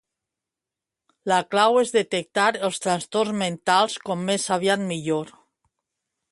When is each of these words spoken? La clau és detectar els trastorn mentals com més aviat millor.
La 1.31 1.37
clau 1.55 1.77
és 1.81 1.93
detectar 1.97 2.47
els 2.69 2.83
trastorn 2.87 3.39
mentals 3.43 4.01
com 4.09 4.27
més 4.31 4.51
aviat 4.59 4.87
millor. 4.91 5.35